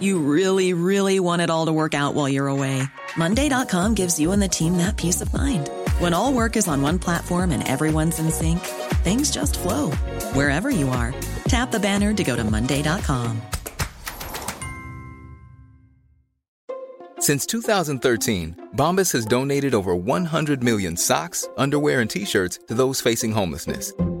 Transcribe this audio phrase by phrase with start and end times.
[0.00, 2.82] You really, really want it all to work out while you're away.
[3.16, 5.70] Monday.com gives you and the team that peace of mind.
[5.98, 8.60] When all work is on one platform and everyone's in sync,
[9.02, 9.90] things just flow
[10.34, 11.14] wherever you are.
[11.48, 13.40] Tap the banner to go to Monday.com.
[17.20, 23.00] Since 2013, Bombas has donated over 100 million socks, underwear, and t shirts to those
[23.00, 23.92] facing homelessness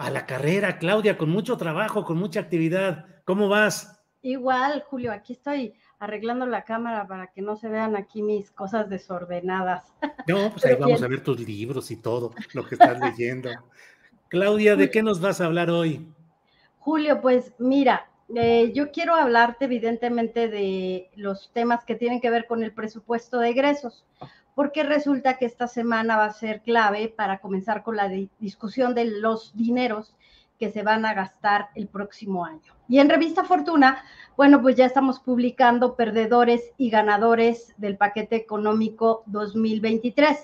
[0.00, 3.04] A la carrera, Claudia, con mucho trabajo, con mucha actividad.
[3.24, 4.02] ¿Cómo vas?
[4.22, 8.88] Igual, Julio, aquí estoy arreglando la cámara para que no se vean aquí mis cosas
[8.88, 9.84] desordenadas.
[10.26, 13.50] No, pues ahí vamos a ver tus libros y todo lo que estás leyendo.
[14.28, 16.06] Claudia, ¿de qué nos vas a hablar hoy?
[16.78, 22.46] Julio, pues mira, eh, yo quiero hablarte evidentemente de los temas que tienen que ver
[22.46, 24.06] con el presupuesto de egresos
[24.60, 29.06] porque resulta que esta semana va a ser clave para comenzar con la discusión de
[29.06, 30.14] los dineros
[30.58, 32.74] que se van a gastar el próximo año.
[32.86, 34.04] Y en Revista Fortuna,
[34.36, 40.36] bueno, pues ya estamos publicando perdedores y ganadores del paquete económico 2023.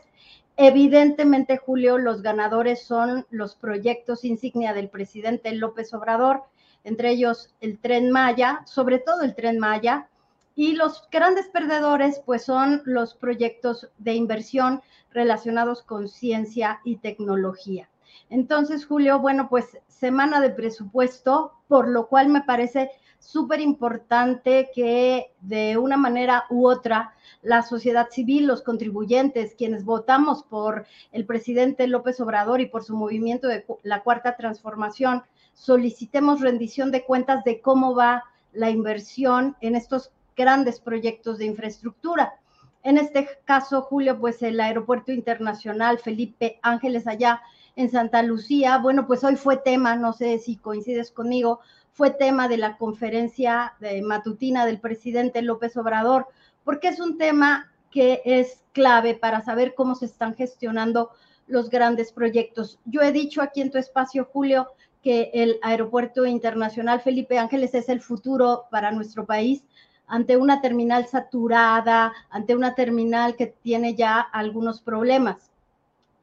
[0.56, 6.44] Evidentemente, Julio, los ganadores son los proyectos insignia del presidente López Obrador,
[6.84, 10.08] entre ellos el tren Maya, sobre todo el tren Maya,
[10.56, 14.80] y los grandes perdedores, pues son los proyectos de inversión
[15.12, 17.88] relacionados con ciencia y tecnología.
[18.30, 25.32] Entonces, Julio, bueno, pues semana de presupuesto, por lo cual me parece súper importante que
[25.40, 31.86] de una manera u otra la sociedad civil, los contribuyentes, quienes votamos por el presidente
[31.86, 35.22] López Obrador y por su movimiento de la cuarta transformación,
[35.52, 42.34] solicitemos rendición de cuentas de cómo va la inversión en estos grandes proyectos de infraestructura.
[42.82, 47.42] En este caso, Julio, pues el Aeropuerto Internacional Felipe Ángeles allá
[47.74, 51.60] en Santa Lucía, bueno, pues hoy fue tema, no sé si coincides conmigo,
[51.92, 56.28] fue tema de la conferencia de matutina del presidente López Obrador,
[56.64, 61.10] porque es un tema que es clave para saber cómo se están gestionando
[61.46, 62.78] los grandes proyectos.
[62.84, 64.68] Yo he dicho aquí en tu espacio, Julio,
[65.02, 69.64] que el Aeropuerto Internacional Felipe Ángeles es el futuro para nuestro país,
[70.06, 75.50] ante una terminal saturada, ante una terminal que tiene ya algunos problemas.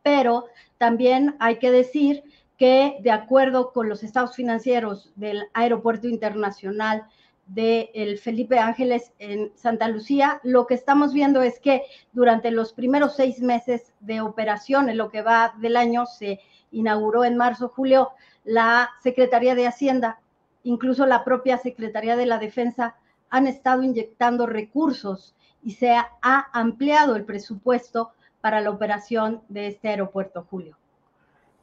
[0.01, 0.45] Pero
[0.77, 2.23] también hay que decir
[2.57, 7.05] que de acuerdo con los estados financieros del Aeropuerto Internacional
[7.47, 11.83] de el Felipe Ángeles en Santa Lucía, lo que estamos viendo es que
[12.13, 16.39] durante los primeros seis meses de operación, en lo que va del año, se
[16.71, 18.11] inauguró en marzo, julio,
[18.45, 20.19] la Secretaría de Hacienda,
[20.63, 22.95] incluso la propia Secretaría de la Defensa,
[23.33, 25.33] han estado inyectando recursos
[25.63, 26.07] y se ha
[26.53, 28.11] ampliado el presupuesto
[28.41, 30.77] para la operación de este aeropuerto, Julio.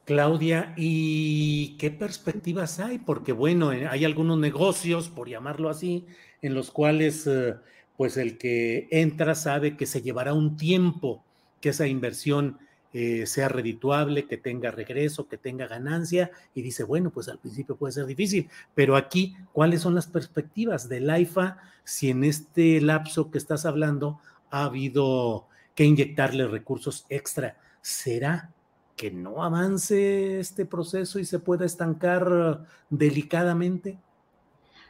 [0.03, 2.97] Claudia, ¿y qué perspectivas hay?
[2.99, 6.05] Porque bueno, eh, hay algunos negocios, por llamarlo así,
[6.41, 7.55] en los cuales eh,
[7.95, 11.23] pues el que entra sabe que se llevará un tiempo
[11.61, 12.59] que esa inversión
[12.93, 17.77] eh, sea redituable, que tenga regreso, que tenga ganancia, y dice, bueno, pues al principio
[17.77, 23.31] puede ser difícil, pero aquí, ¿cuáles son las perspectivas del AIFA si en este lapso
[23.31, 24.19] que estás hablando
[24.49, 27.57] ha habido que inyectarle recursos extra?
[27.81, 28.51] ¿Será
[28.97, 33.97] que no avance este proceso y se pueda estancar delicadamente?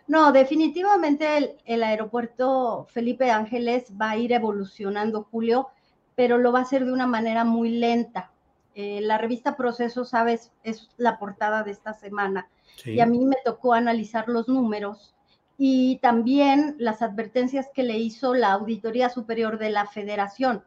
[0.08, 5.70] No, definitivamente el, el, aeropuerto Felipe Ángeles va a ir evolucionando, Julio
[6.22, 8.32] pero lo va a hacer de una manera muy lenta.
[8.76, 12.48] Eh, la revista Proceso, sabes, es la portada de esta semana
[12.86, 15.16] y a mí me tocó analizar los números
[15.58, 20.64] y también las advertencias que le hizo la Auditoría Superior de la Federación.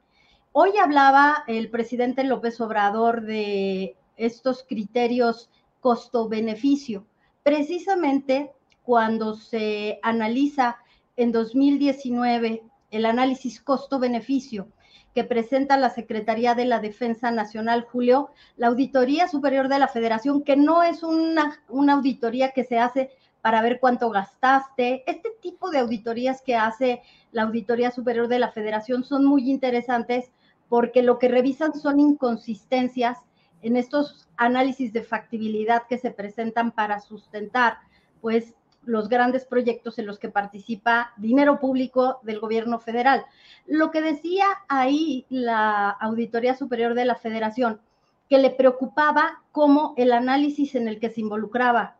[0.50, 7.06] Hoy hablaba el presidente López Obrador de estos criterios costo-beneficio.
[7.44, 8.50] Precisamente
[8.82, 10.78] cuando se analiza
[11.16, 14.66] en 2019 el análisis costo-beneficio
[15.14, 20.42] que presenta la Secretaría de la Defensa Nacional, Julio, la Auditoría Superior de la Federación,
[20.42, 23.10] que no es una, una auditoría que se hace
[23.40, 25.04] para ver cuánto gastaste.
[25.06, 30.30] Este tipo de auditorías que hace la Auditoría Superior de la Federación son muy interesantes
[30.68, 33.18] porque lo que revisan son inconsistencias
[33.60, 37.78] en estos análisis de factibilidad que se presentan para sustentar,
[38.20, 38.54] pues,
[38.86, 43.24] los grandes proyectos en los que participa dinero público del gobierno federal.
[43.66, 47.80] Lo que decía ahí la Auditoría Superior de la Federación,
[48.28, 51.96] que le preocupaba cómo el análisis en el que se involucraba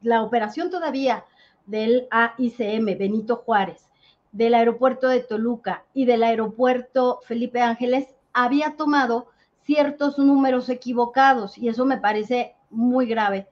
[0.00, 1.24] la operación todavía
[1.66, 3.88] del AICM Benito Juárez,
[4.32, 9.28] del aeropuerto de Toluca y del aeropuerto Felipe Ángeles había tomado
[9.60, 13.46] ciertos números equivocados y eso me parece muy grave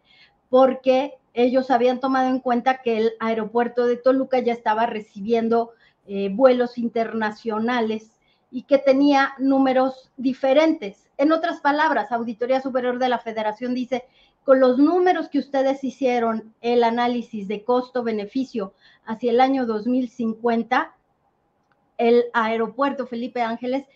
[0.49, 5.73] porque ellos habían tomado en cuenta que el aeropuerto de Toluca ya estaba recibiendo
[6.07, 8.11] eh, vuelos internacionales
[8.51, 11.09] y que tenía números diferentes.
[11.19, 14.05] En otras palabras, Auditoría Superior de la Federación dice,
[14.45, 18.75] con los números que ustedes hicieron, el análisis de costo-beneficio
[19.05, 20.97] hacia el año 2050,
[21.99, 23.87] el aeropuerto Felipe Ángeles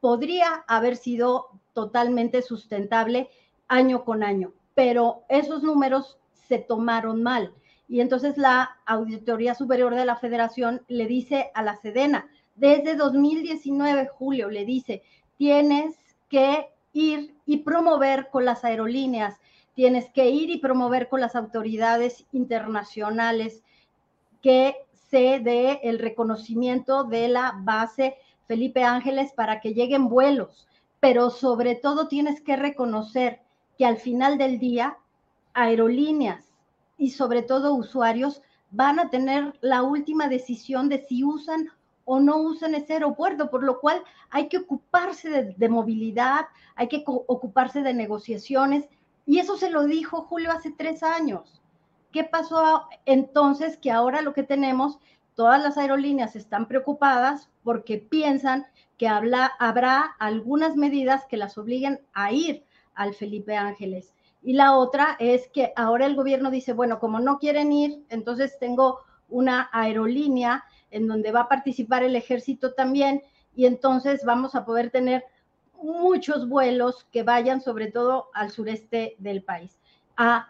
[0.00, 3.30] podría haber sido totalmente sustentable
[3.68, 6.18] año con año, pero esos números
[6.48, 7.52] se tomaron mal.
[7.88, 14.08] Y entonces la Auditoría Superior de la Federación le dice a la Sedena, desde 2019,
[14.08, 15.02] julio, le dice,
[15.36, 15.96] tienes
[16.28, 19.40] que ir y promover con las aerolíneas,
[19.74, 23.62] tienes que ir y promover con las autoridades internacionales
[24.42, 24.76] que
[25.10, 28.16] se dé el reconocimiento de la base
[28.46, 30.66] Felipe Ángeles para que lleguen vuelos,
[31.00, 33.40] pero sobre todo tienes que reconocer
[33.78, 34.98] que al final del día
[35.54, 36.52] aerolíneas
[36.96, 41.68] y sobre todo usuarios van a tener la última decisión de si usan
[42.04, 47.04] o no usan ese aeropuerto, por lo cual hay que ocuparse de, movilidad, hay que
[47.06, 48.88] ocuparse de negociaciones,
[49.24, 51.60] y eso se lo dijo Julio hace tres años.
[52.10, 54.98] ¿Qué pasó entonces que ahora lo que tenemos,
[55.34, 58.66] todas las aerolíneas están preocupadas porque piensan
[58.98, 62.64] que habrá algunas medidas que las obliguen a ir
[62.94, 64.12] al Felipe Ángeles?
[64.42, 68.58] Y la otra es que ahora el gobierno dice, bueno, como no quieren ir, entonces
[68.58, 73.22] tengo una aerolínea en donde va a participar el ejército también
[73.54, 75.24] y entonces vamos a poder tener
[75.82, 79.78] muchos vuelos que vayan sobre todo al sureste del país,
[80.16, 80.48] a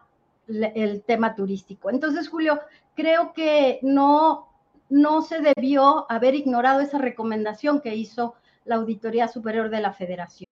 [0.48, 1.90] el tema turístico.
[1.90, 2.60] Entonces, Julio,
[2.94, 4.48] creo que no,
[4.88, 8.34] no se debió haber ignorado esa recomendación que hizo
[8.64, 10.51] la Auditoría Superior de la Federación.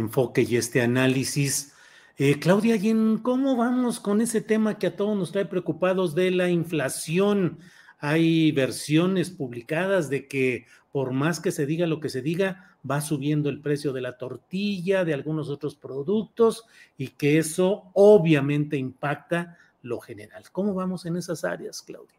[0.00, 1.74] enfoque y este análisis.
[2.18, 6.14] Eh, Claudia, ¿y en cómo vamos con ese tema que a todos nos trae preocupados
[6.14, 7.58] de la inflación?
[7.98, 13.02] Hay versiones publicadas de que por más que se diga lo que se diga, va
[13.02, 16.64] subiendo el precio de la tortilla, de algunos otros productos
[16.96, 20.44] y que eso obviamente impacta lo general.
[20.52, 22.16] ¿Cómo vamos en esas áreas, Claudia?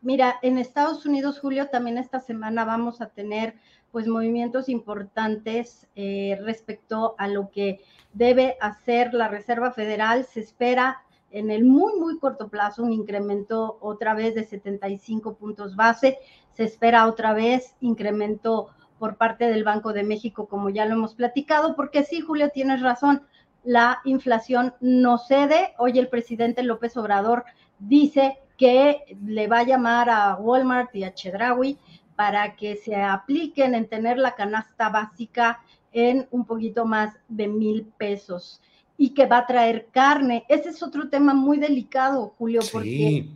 [0.00, 3.56] Mira, en Estados Unidos, Julio, también esta semana vamos a tener
[3.98, 7.80] pues movimientos importantes eh, respecto a lo que
[8.12, 10.24] debe hacer la Reserva Federal.
[10.24, 11.02] Se espera
[11.32, 16.16] en el muy, muy corto plazo un incremento otra vez de 75 puntos base.
[16.52, 18.68] Se espera otra vez incremento
[19.00, 22.80] por parte del Banco de México, como ya lo hemos platicado, porque sí, Julio, tienes
[22.80, 23.22] razón,
[23.64, 25.74] la inflación no cede.
[25.76, 27.46] Hoy el presidente López Obrador
[27.80, 31.78] dice que le va a llamar a Walmart y a Chedraui
[32.18, 35.60] para que se apliquen en tener la canasta básica
[35.92, 38.60] en un poquito más de mil pesos
[38.96, 40.44] y que va a traer carne.
[40.48, 43.28] Ese es otro tema muy delicado, Julio, porque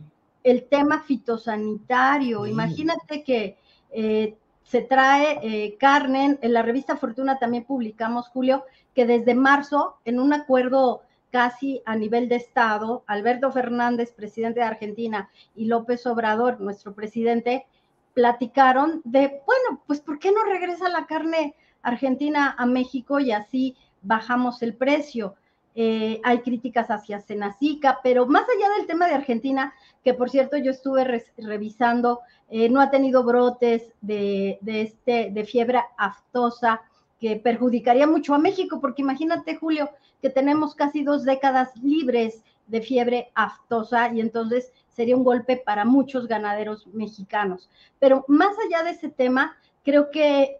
[0.43, 3.57] el tema fitosanitario, imagínate que
[3.89, 9.95] eh, se trae eh, carne, en la revista Fortuna también publicamos, Julio, que desde marzo,
[10.03, 16.05] en un acuerdo casi a nivel de Estado, Alberto Fernández, presidente de Argentina, y López
[16.05, 17.65] Obrador, nuestro presidente,
[18.13, 23.75] platicaron de, bueno, pues ¿por qué no regresa la carne argentina a México y así
[24.01, 25.35] bajamos el precio?
[25.75, 30.55] Eh, hay críticas hacia Senacica, pero más allá del tema de Argentina, que por cierto
[30.57, 36.81] yo estuve revisando, eh, no ha tenido brotes de, este, de fiebre aftosa
[37.19, 39.89] que perjudicaría mucho a México, porque imagínate, Julio,
[40.21, 45.85] que tenemos casi dos décadas libres de fiebre aftosa y entonces sería un golpe para
[45.85, 47.69] muchos ganaderos mexicanos.
[47.99, 50.57] Pero más allá de ese tema, creo que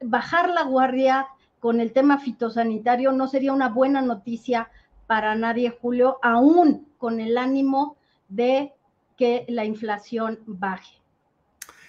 [0.00, 1.26] bajar la guardia,
[1.60, 4.68] con el tema fitosanitario no sería una buena noticia
[5.06, 7.96] para nadie, Julio, aún con el ánimo
[8.28, 8.72] de
[9.16, 10.96] que la inflación baje.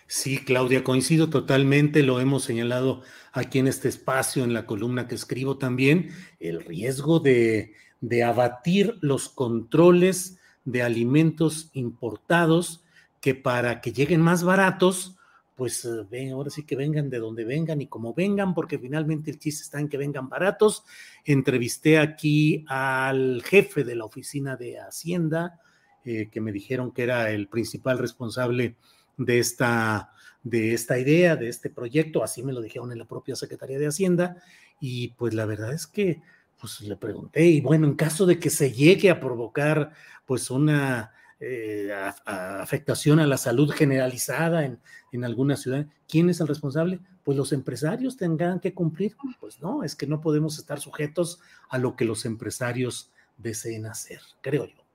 [0.05, 3.01] Sí, Claudia, coincido totalmente, lo hemos señalado
[3.32, 8.98] aquí en este espacio, en la columna que escribo también, el riesgo de, de abatir
[9.00, 12.83] los controles de alimentos importados
[13.22, 15.15] que para que lleguen más baratos,
[15.55, 19.31] pues eh, ven, ahora sí que vengan de donde vengan y como vengan, porque finalmente
[19.31, 20.83] el chiste está en que vengan baratos.
[21.24, 25.62] Entrevisté aquí al jefe de la oficina de Hacienda,
[26.03, 28.75] eh, que me dijeron que era el principal responsable
[29.15, 30.12] de esta,
[30.43, 33.88] de esta idea, de este proyecto, así me lo dijeron en la propia Secretaría de
[33.88, 34.43] Hacienda,
[34.81, 36.22] y pues la verdad es que
[36.63, 39.91] pues le pregunté, y bueno, en caso de que se llegue a provocar
[40.25, 41.91] pues una eh,
[42.25, 44.79] afectación a la salud generalizada en,
[45.12, 45.88] en alguna ciudad.
[46.08, 47.01] ¿Quién es el responsable?
[47.25, 49.17] Pues los empresarios tendrán que cumplir.
[49.41, 54.22] Pues no, es que no podemos estar sujetos a lo que los empresarios deseen hacer,
[54.39, 54.86] creo yo.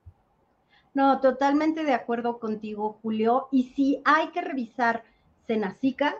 [0.95, 3.47] No, totalmente de acuerdo contigo, Julio.
[3.51, 5.03] Y si hay que revisar
[5.45, 6.15] Senacica,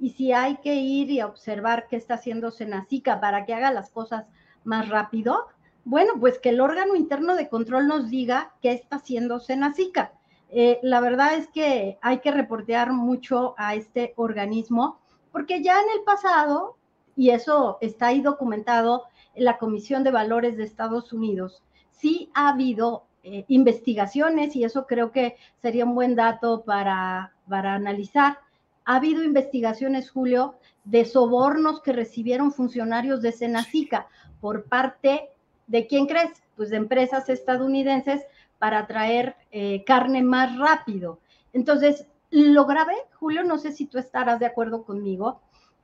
[0.00, 3.90] y si hay que ir y observar qué está haciendo Senacica para que haga las
[3.90, 4.24] cosas
[4.64, 5.46] más rápido,
[5.84, 10.12] bueno, pues que el órgano interno de control nos diga qué está haciendo Senacica.
[10.50, 14.98] Eh, la verdad es que hay que reportear mucho a este organismo
[15.32, 16.76] porque ya en el pasado,
[17.16, 22.48] y eso está ahí documentado en la Comisión de Valores de Estados Unidos, sí ha
[22.48, 28.38] habido eh, investigaciones y eso creo que sería un buen dato para, para analizar.
[28.84, 34.08] Ha habido investigaciones, Julio, de sobornos que recibieron funcionarios de Senacica
[34.40, 35.30] por parte
[35.70, 36.42] ¿De quién crees?
[36.56, 38.26] Pues de empresas estadounidenses
[38.58, 41.20] para traer eh, carne más rápido.
[41.52, 45.40] Entonces, lo grave, Julio, no sé si tú estarás de acuerdo conmigo,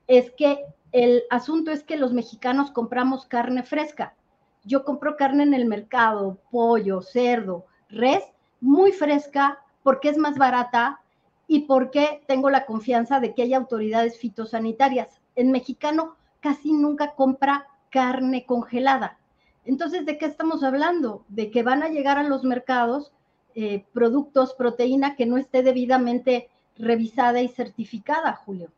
[0.08, 4.16] es que el asunto es que los mexicanos compramos carne fresca.
[4.64, 8.24] Yo compro carne en el mercado, pollo, cerdo, res,
[8.60, 11.00] muy fresca porque es más barata
[11.46, 15.20] y porque tengo la confianza de que hay autoridades fitosanitarias.
[15.36, 19.16] El mexicano casi nunca compra carne congelada.
[19.64, 21.24] Entonces, ¿de qué estamos hablando?
[21.28, 23.10] De que van a llegar a los mercados
[23.54, 28.68] eh, productos, proteína que no esté debidamente revisada y certificada, Julio.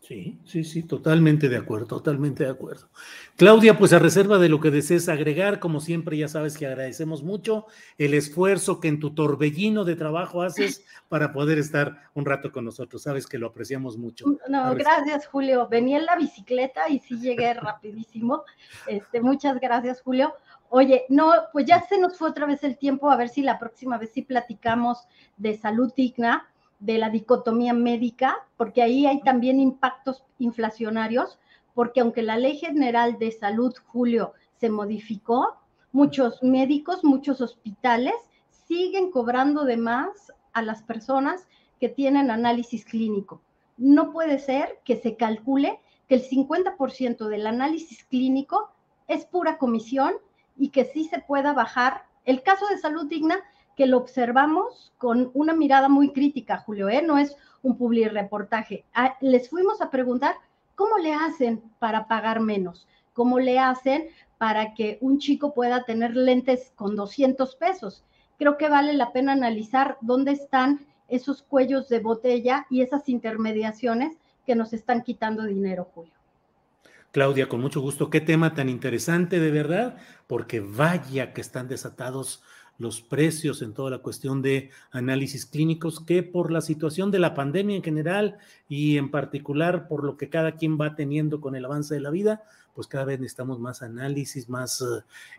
[0.00, 2.88] Sí, sí, sí, totalmente de acuerdo, totalmente de acuerdo.
[3.36, 7.22] Claudia, pues a reserva de lo que desees agregar, como siempre ya sabes que agradecemos
[7.22, 7.66] mucho
[7.98, 12.64] el esfuerzo que en tu torbellino de trabajo haces para poder estar un rato con
[12.64, 13.02] nosotros.
[13.02, 14.24] Sabes que lo apreciamos mucho.
[14.48, 15.68] No, gracias, Julio.
[15.68, 18.44] Venía en la bicicleta y sí llegué rapidísimo.
[18.86, 20.32] Este, muchas gracias, Julio.
[20.70, 23.58] Oye, no, pues ya se nos fue otra vez el tiempo, a ver si la
[23.58, 26.46] próxima vez sí platicamos de salud digna
[26.78, 31.38] de la dicotomía médica, porque ahí hay también impactos inflacionarios,
[31.74, 35.56] porque aunque la Ley General de Salud, Julio, se modificó,
[35.92, 38.14] muchos médicos, muchos hospitales
[38.66, 41.46] siguen cobrando de más a las personas
[41.80, 43.40] que tienen análisis clínico.
[43.76, 48.70] No puede ser que se calcule que el 50% del análisis clínico
[49.06, 50.14] es pura comisión
[50.56, 52.04] y que sí se pueda bajar.
[52.24, 53.38] El caso de salud digna
[53.78, 57.00] que lo observamos con una mirada muy crítica, Julio, ¿eh?
[57.00, 58.84] no es un public reportaje.
[58.92, 60.34] Ah, les fuimos a preguntar
[60.74, 66.16] cómo le hacen para pagar menos, cómo le hacen para que un chico pueda tener
[66.16, 68.02] lentes con 200 pesos.
[68.36, 74.16] Creo que vale la pena analizar dónde están esos cuellos de botella y esas intermediaciones
[74.44, 76.12] que nos están quitando dinero, Julio.
[77.12, 78.10] Claudia, con mucho gusto.
[78.10, 82.42] Qué tema tan interesante, de verdad, porque vaya que están desatados
[82.78, 87.34] los precios en toda la cuestión de análisis clínicos, que por la situación de la
[87.34, 91.64] pandemia en general y en particular por lo que cada quien va teniendo con el
[91.64, 92.42] avance de la vida,
[92.74, 94.84] pues cada vez necesitamos más análisis, más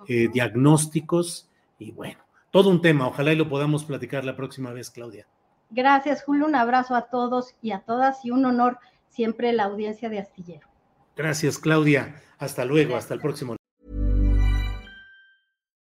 [0.07, 2.19] eh, diagnósticos y bueno,
[2.51, 3.07] todo un tema.
[3.07, 5.25] Ojalá y lo podamos platicar la próxima vez, Claudia.
[5.69, 6.45] Gracias, Julio.
[6.45, 10.67] Un abrazo a todos y a todas y un honor siempre la audiencia de Astillero.
[11.15, 12.21] Gracias, Claudia.
[12.37, 13.58] Hasta luego, hasta el próximo.